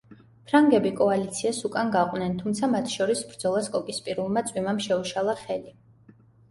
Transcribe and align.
ფრანგები 0.51 0.91
კოალიციას 0.99 1.59
უკან 1.69 1.93
გაყვნენ, 1.97 2.35
თუმცა 2.41 2.71
მათ 2.73 2.91
შორის 2.97 3.23
ბრძოლას 3.35 3.73
კოკისპირულმა 3.77 4.47
წვიმამ 4.51 4.85
შეუშალა 4.89 5.41
ხელი. 5.47 5.81